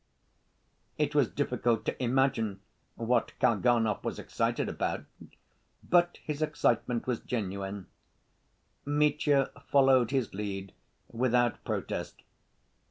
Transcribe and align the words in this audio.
It 0.97 1.13
was 1.13 1.29
difficult 1.29 1.85
to 1.85 2.03
imagine 2.03 2.59
what 2.95 3.33
Kalganov 3.39 4.03
was 4.03 4.17
excited 4.17 4.67
about, 4.67 5.03
but 5.87 6.17
his 6.23 6.41
excitement 6.41 7.05
was 7.05 7.19
genuine. 7.19 7.85
Mitya 8.83 9.51
followed 9.67 10.09
his 10.09 10.33
lead 10.33 10.73
without 11.11 11.63
protest. 11.63 12.23